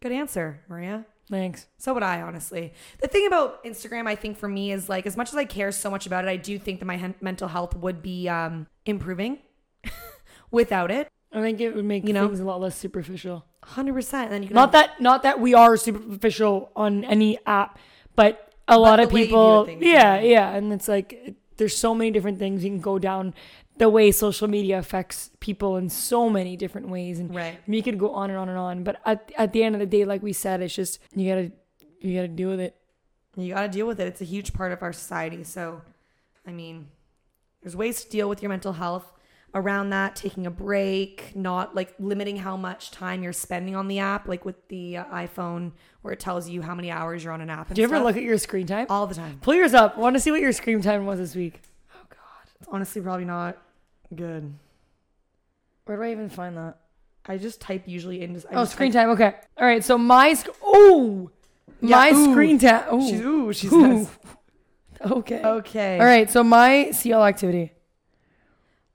[0.00, 1.06] Good answer, Maria.
[1.30, 1.66] Thanks.
[1.78, 2.72] So would I, honestly.
[3.00, 5.72] The thing about Instagram, I think for me is like, as much as I care
[5.72, 8.66] so much about it, I do think that my hen- mental health would be um,
[8.84, 9.38] improving
[10.50, 11.08] without it.
[11.32, 12.26] I think it would make You know?
[12.26, 13.46] things a lot less superficial.
[13.64, 14.12] 100%.
[14.14, 17.78] And then you can Not that not that we are superficial on any app,
[18.16, 20.20] but a lot of way you view people things, yeah, yeah.
[20.20, 23.32] yeah, and it's like there's so many different things you can go down
[23.78, 27.58] the way social media affects people in so many different ways and Right.
[27.66, 29.90] we could go on and on and on, but at at the end of the
[29.96, 31.46] day like we said it's just you got to
[32.06, 32.74] you got to deal with it.
[33.36, 34.06] You got to deal with it.
[34.12, 35.42] It's a huge part of our society.
[35.44, 35.80] So,
[36.46, 36.88] I mean,
[37.62, 39.06] there's ways to deal with your mental health
[39.54, 43.98] around that, taking a break, not like limiting how much time you're spending on the
[43.98, 47.40] app, like with the uh, iPhone where it tells you how many hours you're on
[47.42, 47.66] an app.
[47.68, 48.04] And Do you ever stuff.
[48.06, 48.86] look at your screen time?
[48.88, 49.38] all the time?
[49.42, 49.98] Pull yours up.
[49.98, 51.60] Want to see what your screen time was this week.
[51.94, 52.18] Oh God,
[52.60, 53.58] it's honestly probably not
[54.14, 54.52] good.
[55.84, 56.78] Where do I even find that?
[57.26, 59.10] I just type usually in just I Oh, just screen type- time.
[59.10, 59.34] Okay.
[59.58, 59.84] All right.
[59.84, 61.30] So my sc- oh,
[61.80, 62.32] Yeah, my ooh.
[62.32, 62.84] screen time.
[62.88, 64.04] Oh, She's, ooh, she Ooh.
[64.06, 64.10] says.
[65.12, 65.42] okay.
[65.44, 65.98] Okay.
[66.00, 66.28] All right.
[66.30, 67.72] So my CL activity.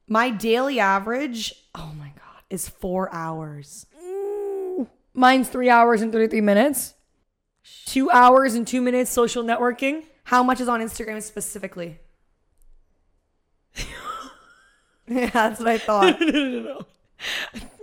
[0.08, 3.86] My daily average, oh my God, is four hours.
[5.14, 6.94] Mine's three hours and 33 minutes.
[7.86, 10.04] Two hours and two minutes social networking.
[10.26, 12.00] How much is on Instagram specifically?
[15.08, 16.20] yeah, that's what I thought.
[16.22, 16.82] no, no, no.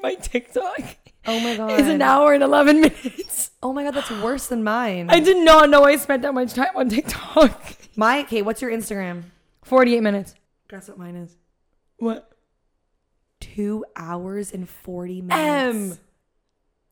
[0.03, 0.81] My TikTok
[1.27, 1.81] Oh my God.
[1.81, 3.51] is an hour and 11 minutes.
[3.63, 5.09] Oh my God, that's worse than mine.
[5.11, 7.61] I did not know I spent that much time on TikTok.
[7.97, 9.25] My, okay, what's your Instagram?
[9.63, 10.35] 48 minutes.
[10.69, 11.35] Guess what mine is?
[11.99, 12.31] What?
[13.41, 15.27] Two hours and 40 M.
[15.27, 16.01] minutes.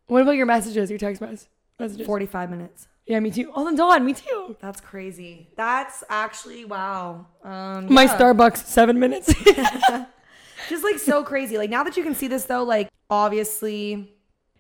[0.07, 2.07] What about your messages, your text mess- messages?
[2.07, 2.89] 45 minutes.
[3.07, 3.51] Yeah, me too.
[3.55, 4.57] Oh, and Dawn, me too.
[4.61, 5.51] That's crazy.
[5.57, 7.27] That's actually, wow.
[7.43, 8.17] Um, My yeah.
[8.17, 9.33] Starbucks, seven minutes.
[10.69, 11.59] Just like so crazy.
[11.59, 14.15] Like now that you can see this though, like obviously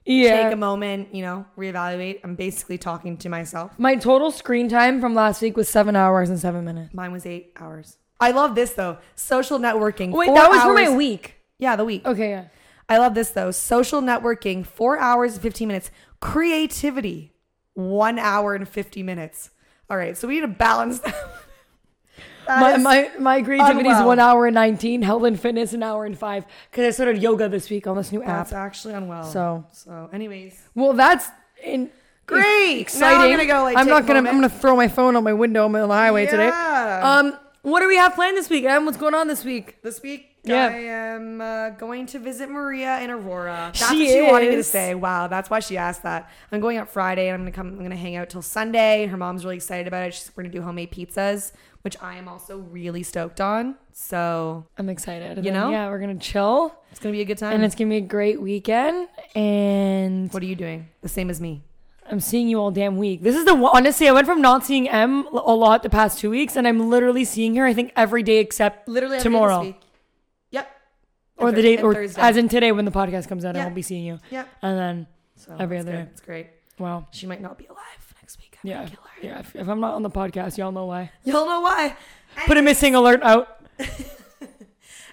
[0.04, 0.44] yeah.
[0.44, 2.20] take a moment, you know, reevaluate.
[2.24, 3.78] I'm basically talking to myself.
[3.78, 6.92] My total screen time from last week was seven hours and seven minutes.
[6.92, 7.98] Mine was eight hours.
[8.22, 8.98] I love this though.
[9.14, 10.10] Social networking.
[10.12, 11.36] Wait, four that was for my week.
[11.58, 12.04] Yeah, the week.
[12.06, 12.44] Okay, yeah.
[12.88, 13.50] I love this though.
[13.50, 15.90] Social networking, four hours and 15 minutes.
[16.20, 17.32] Creativity,
[17.74, 19.50] one hour and 50 minutes.
[19.88, 21.14] All right, so we need to balance that.
[22.46, 24.08] That My, is- my, my creativity is unwell.
[24.08, 27.48] one hour and 19, health and fitness an hour and five, because I started yoga
[27.48, 28.48] this week on this new app.
[28.48, 29.22] that's actually unwell.
[29.22, 31.28] So, so anyways, well, that's
[31.62, 31.88] in,
[32.26, 32.80] Great.
[32.80, 33.16] exciting.
[33.18, 34.18] Now I'm gonna go, like, I'm take not a gonna.
[34.18, 34.50] I'm moment.
[34.50, 35.64] gonna throw my phone on my window.
[35.66, 36.46] On the highway today.
[36.48, 37.00] Yeah.
[37.20, 38.64] Um, what do we have planned this week?
[38.64, 38.84] Em?
[38.84, 39.80] What's going on this week?
[39.82, 40.66] this week, Yeah.
[40.66, 43.70] I am uh, going to visit Maria in Aurora.
[43.74, 44.66] That's She what she wanted me to is.
[44.68, 44.94] say.
[44.94, 46.30] Wow, that's why she asked that.
[46.50, 47.68] I'm going out Friday, and I'm gonna come.
[47.68, 49.06] I'm gonna hang out till Sunday.
[49.06, 50.14] Her mom's really excited about it.
[50.14, 53.76] She's we're gonna do homemade pizzas, which I am also really stoked on.
[53.92, 55.36] So I'm excited.
[55.38, 55.70] And You then, know?
[55.70, 57.52] yeah, we're gonna chill, it's gonna be a good time.
[57.54, 59.06] and it's gonna be a great weekend.
[59.36, 60.88] And what are you doing?
[61.02, 61.62] The same as me.
[62.12, 63.22] I'm seeing you all damn week.
[63.22, 64.06] This is the one- honestly.
[64.08, 67.24] I went from not seeing M a lot the past two weeks, and I'm literally
[67.24, 67.64] seeing her.
[67.64, 69.74] I think every day except Literally tomorrow.
[70.50, 70.70] Yep.
[71.38, 72.20] or And the day, or Thursday.
[72.20, 74.20] as in today when the podcast comes out, I won't be seeing you.
[74.30, 74.46] Yep.
[74.60, 75.06] And then,
[75.36, 75.96] So Every other good.
[76.04, 76.10] day.
[76.12, 76.46] It's great.
[76.78, 78.58] wow, She might not be alive next week.
[78.62, 79.26] I'm yeah, gonna kill her.
[79.26, 79.38] yeah.
[79.40, 81.10] If, if I'm not on the podcast, y'all know why.
[81.24, 81.96] Y'all know why.
[82.46, 83.64] Put a missing alert out.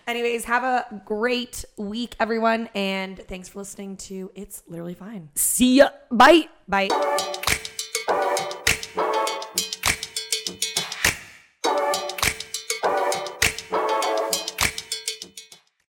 [0.09, 2.67] Anyways, have a great week, everyone.
[2.73, 5.29] And thanks for listening to It's Literally Fine.
[5.35, 5.89] See ya.
[6.09, 6.49] Bye.
[6.67, 6.89] Bye.